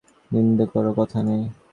ঘরে 0.03 0.29
নিন্দে 0.31 0.65
করো, 0.71 0.87
আমার 0.93 0.95
কাছে 0.99 1.17
নিন্দে 1.19 1.19
করো, 1.19 1.19
কথা 1.19 1.19
নেই। 1.27 1.43